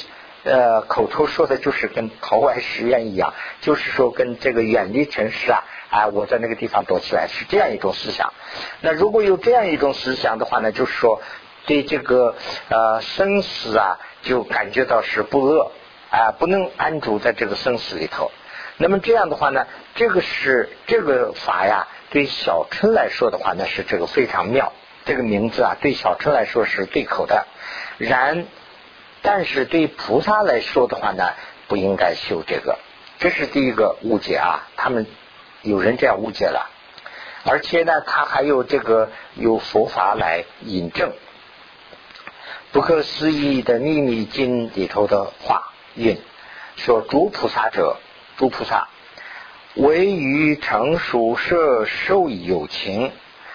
[0.43, 8.35] 呃口头说的就是跟逃外实验一样，就是说跟这个远离城市啊，啊，我在那个地方躲起来，是这样一种思想。
[8.83, 11.23] 那如果有这样一种思想的话呢，就是说
[11.65, 12.37] 对这个
[12.69, 15.73] 呃生死啊，就感觉到是不恶。
[16.11, 18.31] 啊，不能安住在这个生死里头。
[18.77, 24.73] 那么这样的话呢，这个是这个法呀，对小春来说的话呢，是这个非常妙。
[25.05, 27.47] 这个名字啊，对小春来说是对口的。
[27.99, 28.47] 然，
[29.23, 31.35] 但是对菩萨来说的话呢，
[31.69, 32.79] 不应该修这个。
[33.19, 35.07] 这是第一个误解啊，他们
[35.63, 36.71] 有人这样误解了。
[37.45, 41.13] 而且呢，他还有这个有佛法来引证
[42.73, 45.71] 不可思议的秘密经里头的话。
[45.95, 46.21] 印
[46.77, 47.99] 说诸菩萨者，
[48.37, 48.89] 诸菩萨
[49.75, 53.13] 为于成熟摄受有情。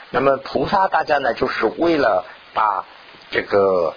[0.09, 2.85] 那么菩萨大家呢，就是为了把
[3.31, 3.93] 这个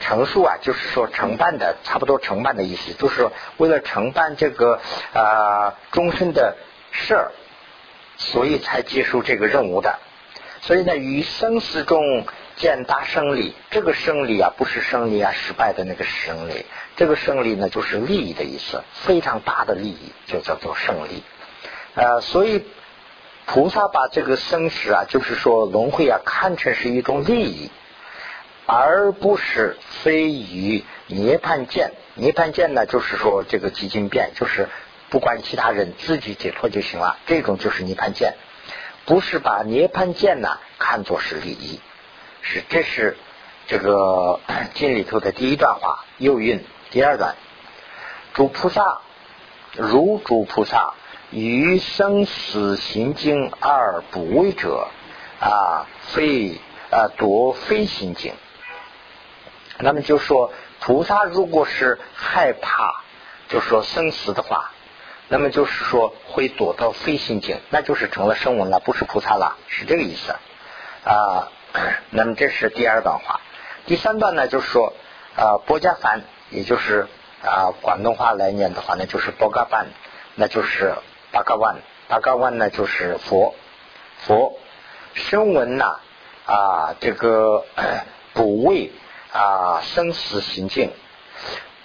[0.00, 4.80] 成熟啊，就是说承办的，差不多承办的意思，就是说为了承办这个
[5.14, 6.56] 啊终身的
[6.90, 7.32] 事儿，
[8.16, 9.98] 所以才接受这个任务的。
[10.60, 12.26] 所以呢，于生死中。
[12.58, 16.66] 见大胜利，这个胜利啊，不是胜利啊，失败的那个胜利。
[16.96, 21.22] 这个胜利呢，就是利益的意思，非常大的利益，就叫做胜利。
[21.94, 22.64] 呃，所以
[23.46, 27.70] 菩萨把这个生死啊，就是说轮回啊，看成是一种利益，
[28.66, 31.92] 而不是非于涅槃见。
[32.14, 34.68] 涅槃见呢，就是说这个极境变，就是
[35.08, 37.16] 不管其他人，自己解脱就行了。
[37.26, 38.34] 这种就是涅槃见，
[39.04, 41.80] 不是把涅槃见呢看作是利益。
[42.50, 43.18] 是，这是
[43.66, 44.40] 这个
[44.72, 47.34] 经里头的第一段话，右韵第二段。
[48.32, 49.00] 诸菩萨
[49.74, 50.94] 如诸菩萨
[51.30, 54.88] 于生死行境而不为者
[55.40, 56.58] 啊，非
[56.90, 58.32] 啊夺非心境。
[59.78, 63.02] 那么就说菩萨如果是害怕，
[63.50, 64.70] 就说生死的话，
[65.28, 70.34] 那么就是说会躲到非心境，那就是成了声闻了，不是菩萨了，是这个意思
[71.04, 71.52] 啊。
[72.10, 73.40] 那么这是第二段话，
[73.86, 74.94] 第三段呢，就是说
[75.36, 77.06] 啊，波伽梵，也就是
[77.42, 79.86] 啊广东话来念的话呢，就是波伽梵，
[80.34, 80.94] 那就是
[81.30, 81.76] 八嘎万，
[82.08, 83.54] 八嘎万呢就是佛，
[84.18, 84.58] 佛。
[85.14, 85.98] 声闻呐
[86.46, 87.64] 啊这个
[88.34, 88.92] 补位
[89.32, 90.92] 啊生死行境，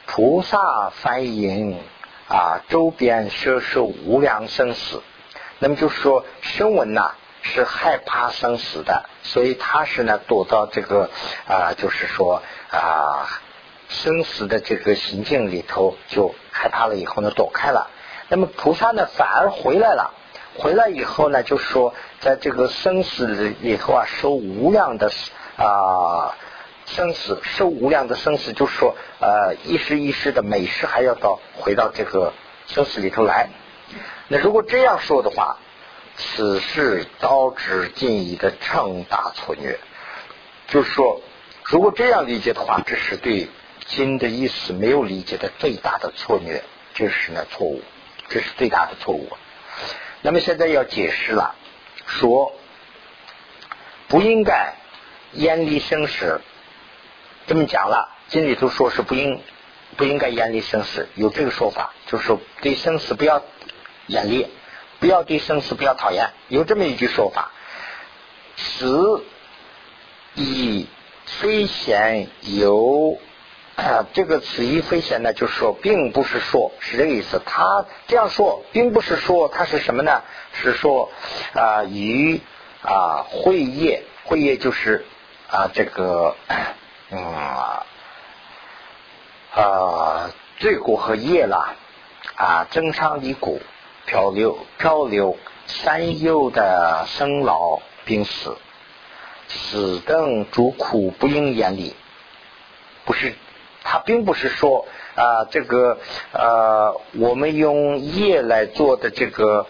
[0.06, 1.80] 菩萨梵音
[2.28, 5.02] 啊周边摄受无量生死，
[5.60, 7.16] 那么就是说声闻呐。
[7.46, 11.10] 是害怕生死的，所以他是呢躲到这个
[11.46, 13.28] 啊，就是说啊
[13.90, 17.92] 生死的这个行境里头就害怕了，以后呢躲开了。
[18.30, 20.14] 那么菩萨呢反而回来了，
[20.58, 25.12] 回来以后呢，就说在这个生死里头啊受无量的
[25.58, 26.36] 啊
[26.86, 32.32] 生死，受无量的生死，就是说呃一时一时的每时还要到回到这个
[32.68, 33.50] 生死里头来。
[34.30, 35.58] 那如果这样说的话。
[36.16, 39.80] 此事导致进一的重大错虐，
[40.68, 41.22] 就是说，
[41.64, 43.50] 如果这样理解的话，这是对
[43.86, 47.82] 经的意思没有理解的最大的错虐，这是呢错误，
[48.30, 49.28] 这是最大的错误。
[50.22, 51.56] 那么现在要解释了，
[52.06, 52.54] 说
[54.08, 54.76] 不应该
[55.32, 56.42] 严厉生死，
[57.48, 59.42] 这么讲了，经里头说是不应
[59.98, 63.44] 不应该严厉生死，有这个说法，就是说对生死不要
[64.06, 64.48] 严厉。
[65.04, 67.52] 不要对生死不要讨厌，有这么一句说法：
[68.56, 69.22] 死
[70.34, 70.88] 以
[71.26, 73.18] 非贤有。
[74.14, 77.42] 这个此以非贤呢，就是说，并不是说是这个意思。
[77.46, 80.22] 他这样说，并不是说他是什么呢？
[80.54, 81.12] 是说
[81.54, 82.40] 啊，与
[82.82, 85.06] 啊会业，会业就是
[85.50, 86.38] 啊这个
[87.12, 87.22] 嗯
[89.54, 91.76] 啊罪过和业了
[92.38, 93.62] 啊增伤离骨。
[94.06, 98.58] 漂流漂流三有的生老病死，
[99.48, 101.96] 死等诸苦不应严厉，
[103.06, 103.34] 不是
[103.84, 104.86] 他并不是说
[105.16, 106.00] 啊，这个
[106.32, 109.68] 呃，我们用业来做的这个，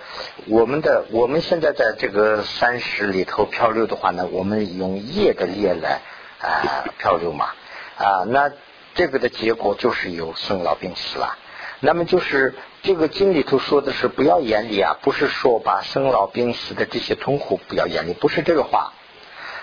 [0.47, 6.01] 我们的我们现在在这个三十里头漂流的话呢，我们用业的业来
[6.39, 7.49] 啊漂流嘛
[7.97, 8.51] 啊，那
[8.95, 11.37] 这个的结果就是有生老病死了。
[11.85, 18.93] 那么就是这个经里头说的是不要眼里啊，不是说把生老病死的这些痛苦不要眼里，不是这个话。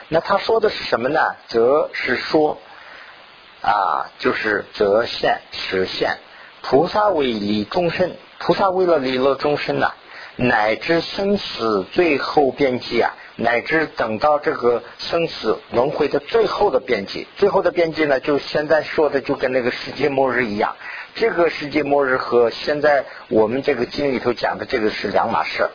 [0.09, 1.20] 那他说的是什么呢？
[1.48, 2.59] 则是说。
[3.62, 6.16] 啊，就是则现实现
[6.62, 9.92] 菩萨为利众生，菩萨为了利乐众生呐，
[10.37, 20.74] 乃至生死最后边际啊，乃至等到这个生死轮回的最后的边际，最后的边际呢，就现在说的就跟那个世界末日一样，
[21.14, 25.68] 这个世界末日和现在我们这个经里头讲的这个是两码事。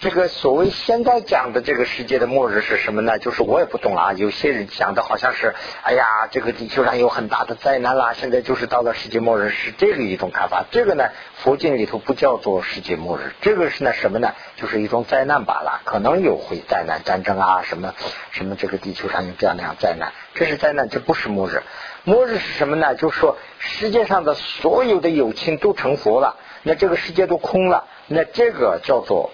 [0.00, 3.18] 这个所谓现在讲的这个世界的末日是什么呢？
[3.18, 4.12] 就是我也不懂了啊。
[4.12, 10.64] 有些人讲的好像是，哎呀，这个地球上有很大的灾难啦，现在就是到了世界末日，是这个一种看法。
[10.70, 14.34] 这个呢，佛经里头不叫做世界末日，这个是呢什么呢？
[14.54, 17.92] 就是一种灾难罢了，可能有会灾难、战争啊，什么
[18.30, 21.64] 什么，这个地球上有这样那样灾难，这是灾难，这不是末日。
[22.04, 22.94] 末日是什么呢？
[22.94, 29.30] 就是说世界上的所有的有情都成佛了，那这个世界都空了，那这个叫做。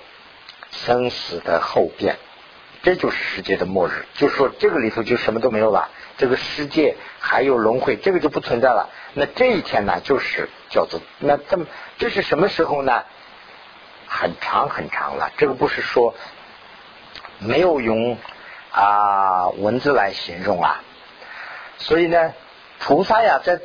[0.77, 2.17] 生死的后变，
[2.83, 4.07] 这就是世界的末日。
[4.15, 8.91] 就是说，这个里头就什么都没有了，这个世界还有轮回，这个就不存在了。
[9.13, 11.67] 那这一天呢，就是叫做那这么
[11.99, 13.05] 这是什么时候呢？
[14.09, 15.31] 很长很长了。
[15.37, 16.17] 这个不是说
[17.39, 18.19] 没有用
[18.73, 20.83] 啊文字来形容啊。
[21.79, 22.35] 所以呢，
[22.87, 23.61] 菩萨呀，在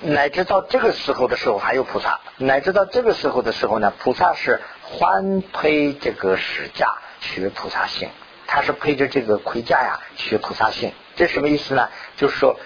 [0.00, 4.60] 乃至到这个时候的时候，还有菩萨；乃至到这个时候的时候呢，菩萨是。
[4.88, 8.08] 欢配这个使驾学菩萨性，
[8.46, 11.88] 他是配着这个盔甲呀学菩萨性，这什么意思呢？
[12.16, 12.60] 就是说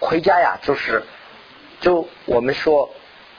[0.00, 1.02] 盔甲呀，就是
[1.80, 2.88] 就我们说，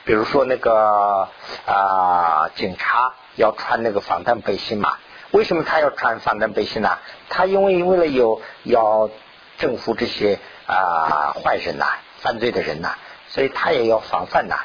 [0.05, 1.29] 比如说那个
[1.65, 4.99] 啊警察要穿那个防弹背心嘛，
[5.31, 6.99] 为什么他要穿防弹背心呢？
[7.29, 9.09] 他因为为了有要
[9.57, 10.37] 征服这些
[10.67, 11.85] 啊坏人呐、
[12.19, 12.95] 犯罪的人呐，
[13.29, 14.57] 所以他也要防范呐，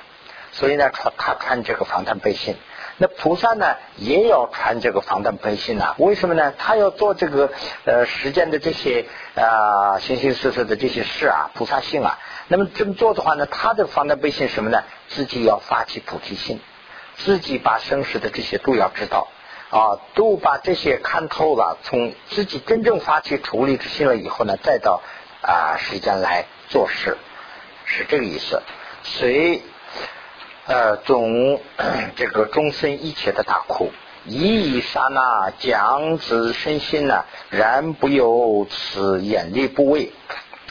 [0.53, 2.57] 所以呢穿他穿这个防弹背心。
[2.99, 5.95] 那菩萨呢，也要穿这个防弹背心呐？
[5.97, 6.53] 为什么呢？
[6.59, 7.51] 他要做这个
[7.85, 12.19] 呃实践的这些啊形形色色的这些事啊，菩萨性啊。
[12.49, 14.85] 那么这么做的话呢，他的防弹背心什么呢？
[15.09, 16.61] 自己要发起菩提心，
[17.17, 19.29] 自己把生死的这些都要知道
[19.71, 25.01] 啊，都把这些看透了，从自己真正发起处理之心了以后呢，再到
[25.43, 27.19] 啊时间来做事，
[27.85, 28.63] 是这个意思。
[29.03, 29.63] 所以。
[30.65, 31.61] 呃，总
[32.15, 33.91] 这个终身一切的大苦，
[34.25, 40.13] 一刹那将子身心呢，然不由此眼力不畏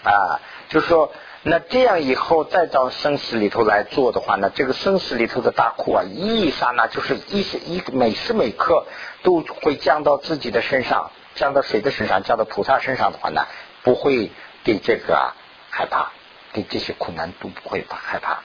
[0.01, 0.39] 啊。
[0.69, 1.11] 就是说，
[1.43, 8.85] 那这样以后再到生死里头来做的话呢，这个生死里头的大苦啊，一刹那就是一时一每时每刻
[9.23, 12.23] 都会降到自己的身上，降到谁的身上？
[12.23, 13.45] 降到菩萨身上的话呢，
[13.83, 14.31] 不会
[14.63, 15.33] 对这个
[15.69, 16.11] 害怕，
[16.53, 18.39] 对这些苦难都不会害怕。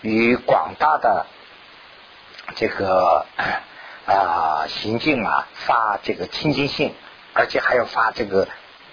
[0.00, 1.26] 与广大的
[2.56, 3.24] 这个
[4.06, 6.92] 啊行径啊发这个清净性，
[7.34, 8.48] 而且还要发这个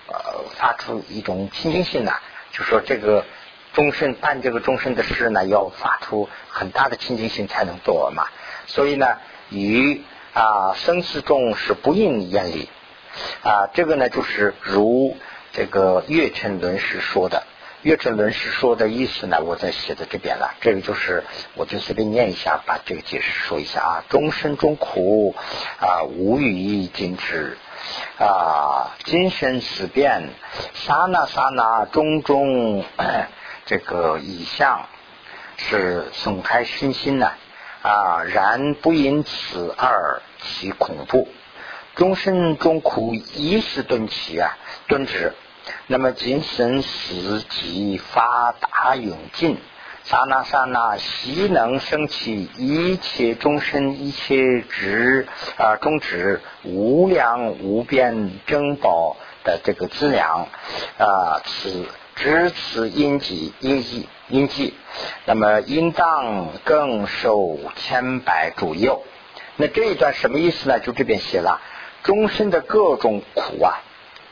[0.08, 2.14] 呃发出一种清净性呢，
[2.52, 3.26] 就说这个
[3.74, 8.28] 终身办这个终身的事呢，要发出很大的清净性才能做嘛。
[8.68, 9.18] 所以呢，
[9.50, 12.70] 与啊生死中是不应眼里
[13.44, 15.18] 啊，这个呢就是如
[15.52, 17.44] 这个月称论师说的。
[17.82, 20.54] 岳振伦师说的意思呢，我在写在这边了。
[20.60, 21.24] 这个就是，
[21.56, 24.04] 我就随便念一下，把这个解释说一下啊。
[24.10, 25.34] 终身中苦
[25.80, 27.58] 啊，无语尽止
[28.20, 30.28] 啊，今生死变，
[30.74, 32.84] 刹那刹那种种
[33.66, 34.86] 这个意象，
[35.56, 37.32] 是损害身心呢
[37.82, 38.24] 啊。
[38.26, 41.30] 然不因此而起恐怖，
[41.96, 44.58] 终身中苦一时顿起啊，
[44.90, 45.34] 顿止。
[45.88, 49.58] 那么精神死即发达永尽，
[50.04, 60.48] 刹那刹那悉能升起一切众生一切智啊终止无量无边珍宝的这个资粮
[60.98, 64.74] 啊，此知此因记因记因记，
[65.26, 69.04] 那么应当更受千百主佑。
[69.58, 70.80] 那这一段什么意思呢？
[70.80, 71.62] 就这边写了
[72.02, 73.84] 终身的各种苦啊。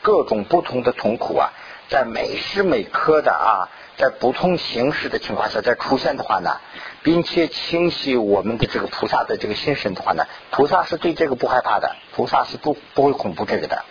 [0.02, 1.50] 各种不同的痛苦啊，
[1.88, 6.60] 在每时每刻的啊，在不同形式的情况下在出现的话呢，
[7.02, 13.84] 并且清晰我们的这个菩萨的这个心神的话呢，菩萨是对这个不害怕的，菩萨是不不会恐怖这个的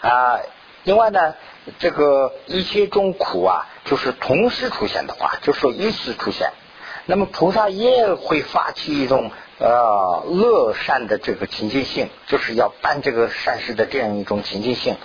[0.00, 0.38] 啊。
[0.84, 1.34] 另外呢，
[1.78, 6.50] 这个一切众苦啊，就是同时出现的话，就说一时出现，
[7.06, 14.96] 那么菩萨也会发起一种呃乐善的这个情境性，就是要办这个善事的这样一种情境性，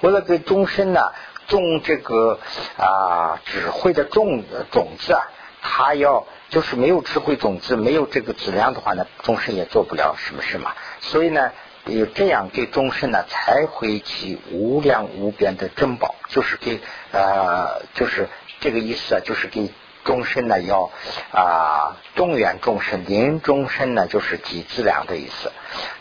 [0.00, 1.12] 为了给众生呢
[1.46, 2.38] 种这个
[2.76, 5.22] 啊智慧的种种子啊，
[5.62, 11.50] 他要就是没有智慧种子，没有这个质量的话呢，众生也做不了什么事嘛，所以呢。
[11.86, 16.80] 有这样给众生呢，才会起无量无边的珍宝，就是给
[17.12, 18.30] 呃，就是
[18.60, 19.70] 这个意思啊，就是给
[20.04, 20.90] 众生呢要
[21.32, 25.50] 啊动员众生，临众生呢就是集资粮的意思。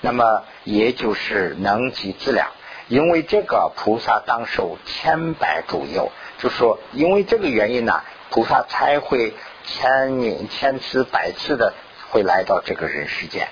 [0.01, 2.51] 那么也就是能集资粮，
[2.87, 9.33] 因为这个菩萨当受千百主佑，就说因为这个原因呢，菩萨才会
[9.63, 11.73] 千年千次百次的
[12.09, 13.47] 会来到这个人世间，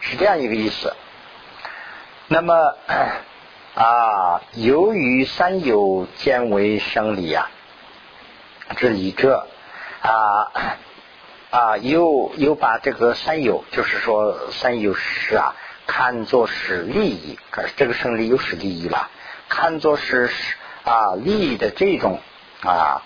[0.00, 0.94] 是这样一个意思。
[2.28, 2.76] 那么
[3.74, 7.50] 啊，由于三有见为生理啊，
[8.76, 9.48] 这理者
[10.02, 10.78] 啊
[11.50, 15.54] 啊，又又把这个三有，就是说三有是啊，
[15.86, 19.08] 看作是利益，可是这个胜利又是利益了，
[19.48, 20.30] 看作是
[20.84, 22.18] 啊利益的这种
[22.62, 23.02] 啊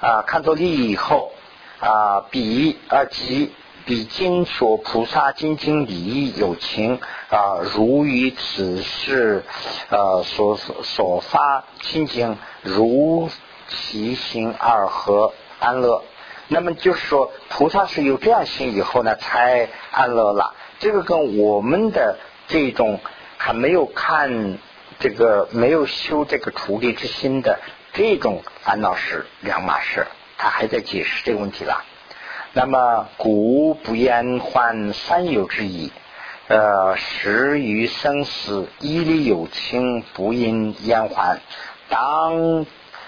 [0.00, 1.32] 啊，看作利益以后
[1.80, 3.52] 啊，比啊及。
[3.86, 7.00] 比经所菩萨精经礼义有情
[7.30, 9.46] 啊，如于此事
[9.88, 13.30] 呃所所发清净，如
[13.66, 16.04] 其心而和安乐。
[16.48, 20.54] 那么就是说，菩萨是有这样心以后呢，才安乐了。
[20.78, 23.00] 这个跟我们的这种
[23.36, 24.58] 还没有看
[24.98, 27.60] 这个没有修这个处理之心的
[27.92, 30.06] 这种烦恼是两码事。
[30.38, 31.84] 他还在解释这个问题了。
[32.52, 35.92] 那么故不言欢三有之意，
[36.46, 41.40] 呃，始于生死，一力有情，不因言还，
[41.88, 42.64] 当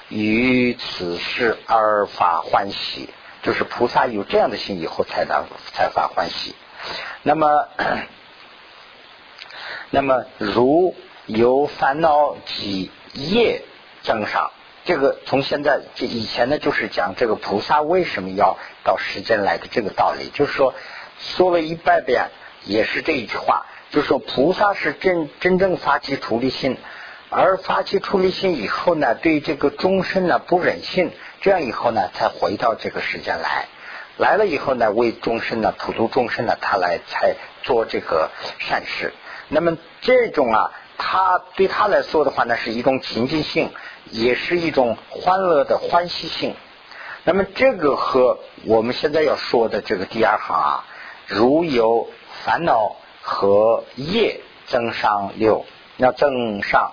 [0.09, 3.09] 于此事而发欢喜，
[3.43, 6.55] 就是菩萨有这样的心以后，才能才发欢喜。
[7.22, 7.68] 那么，
[9.91, 10.95] 那么如
[11.26, 13.62] 有烦恼及业
[14.03, 14.51] 增上。
[14.82, 20.74] 这个从现在这以前呢，就是讲这个菩萨为什么要到世间来的这个道理，就是说
[21.18, 22.30] 说了一百遍
[22.64, 26.78] 也是这一句话，就是说菩萨是真真正发起出离心，
[27.28, 33.66] 而发起出离心以后呢，对这个众生呢不忍心，这样以后呢才回到这个世间来，
[34.16, 39.12] 来了以后呢为众生呢普度众生呢他来才做这个善事，
[39.49, 40.72] 那么这种啊。
[41.03, 43.70] 他对他来说的话呢，是一种情境性，
[44.11, 46.55] 也是一种欢乐的欢喜性。
[47.24, 50.84] 那么这个和我们现在要说的这个第二行啊，
[51.26, 52.11] 如有
[52.45, 55.64] 烦恼和业增上六，
[55.97, 56.93] 要增上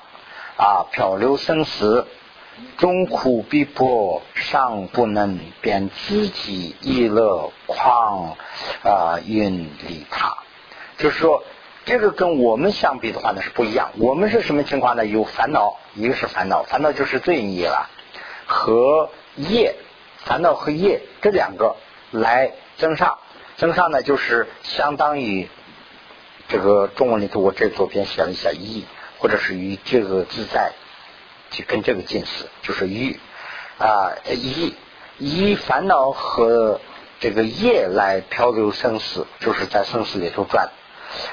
[0.56, 2.08] 啊，漂流生死，
[2.78, 8.38] 终苦逼迫，尚不能便自己意乐况
[8.84, 10.38] 啊，运利他，
[10.98, 11.44] 就是说。
[11.86, 13.92] 这个跟我们相比的话呢是不一样。
[13.98, 15.06] 我们是什么情况呢？
[15.06, 17.90] 有烦恼，一个是烦恼，烦恼就是罪孽了，
[18.46, 19.74] 和业，
[20.18, 21.78] 烦恼和业这两个
[22.12, 23.20] 来增上，
[23.56, 25.48] 增上呢就是相当于
[26.50, 28.84] 这个中文里头我这左边写了一下意，
[29.20, 30.74] 或者是与这个自在，
[31.50, 33.20] 就跟这个近似，就是与
[33.78, 34.76] 啊以
[35.18, 36.80] 以烦恼和
[37.20, 40.70] 这个业来漂流生死，就是在生死里头转。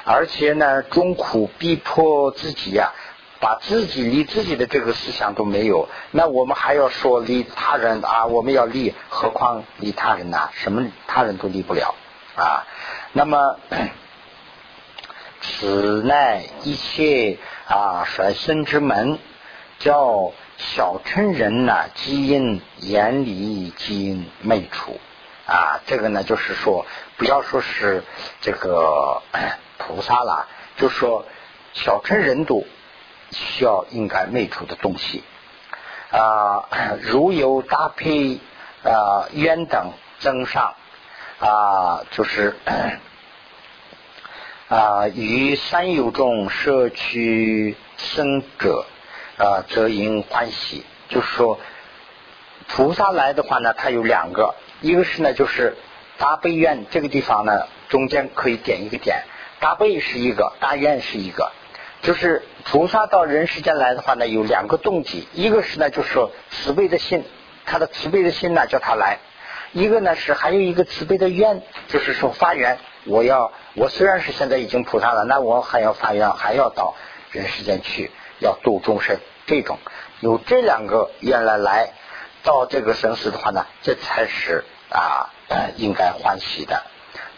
[0.05, 2.93] 而且呢，中苦逼迫自己呀，
[3.41, 8.27] 把自己离自己的这个思想都没有，那我们还要说离他人啊？
[8.27, 10.49] 我们要离，何况离他人呢？
[10.53, 11.95] 什么他人都离不了
[12.37, 12.65] 啊？
[13.13, 13.59] 那么，
[15.41, 19.19] 此乃一切啊衰身之门，
[19.79, 24.99] 叫小乘人呢，基因严离，基因昧处
[25.47, 25.81] 啊。
[25.87, 28.03] 这个呢，就是说，不要说是
[28.41, 29.23] 这个。
[29.77, 30.49] 菩萨了，
[30.79, 31.27] 就说
[31.75, 32.65] 小乘人都
[33.33, 35.23] 需要应该昧出的东西
[36.11, 36.65] 啊，
[37.03, 38.39] 如有搭配
[38.83, 40.75] 啊冤等增上
[41.39, 42.57] 啊，就是
[44.69, 48.87] 啊与三有中摄取生者
[49.37, 50.85] 啊，则应欢喜。
[51.09, 51.59] 就是说
[52.69, 55.77] 菩萨来的话呢，他有两个，一个是呢就是
[56.19, 59.25] 大悲愿这个地方呢，中间可以点一个点。
[59.61, 61.53] 大悲是一个，大愿是一个，
[62.03, 67.25] 就是菩萨到人世间来的话呢，有两个动机，一个是呢，就是说慈悲的心，
[67.65, 69.19] 他的慈悲的心呢叫他来；
[69.73, 76.95] 一个呢是还有一个慈悲的愿，就是说发愿，我要我虽然是现在已经菩萨了，那我还要发愿，还要到
[77.31, 78.11] 人世间去，
[78.41, 79.79] 要度众生，这种
[80.21, 81.93] 有这两个原来来
[82.43, 86.83] 到这个生死的话呢，这才是啊呃应该欢喜的。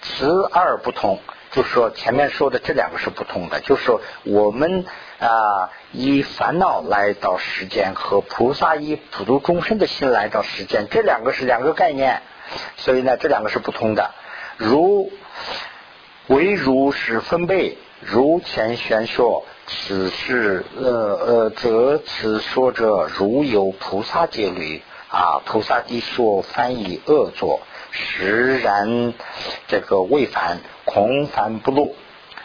[0.02, 1.20] 此二不同，
[1.50, 4.84] 就说前面说的这两个是不同的，就是说我们
[5.18, 12.22] 啊以烦恼来到世间和菩萨以普度众生的心来到世间，这两个是两个概念，
[12.76, 14.12] 所以呢这两个是不同的。
[14.56, 15.10] 如
[16.28, 27.60] 为如是分贝，如前玄说，此事呃呃，则此说者如有菩萨戒律啊，菩萨地说翻译恶作，
[27.90, 29.12] 实然
[29.66, 31.96] 这个未凡，恐凡不露。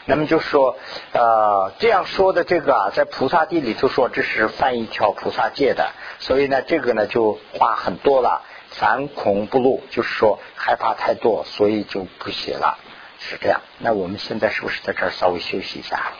[0.06, 0.78] 那么就说
[1.14, 12.80] 呃这样说的这个啊，在菩萨地里头说这是犯一条菩萨戒的，所以呢这个呢就话很多了，凡恐不露，就是说害怕太多，所以就不写了。
[13.20, 16.14] 是这样，那我们现在是不是在这儿稍微休息一下？